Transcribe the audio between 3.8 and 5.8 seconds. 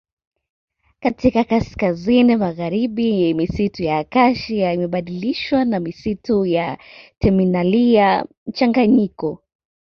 ya Acacia imebadilishwa na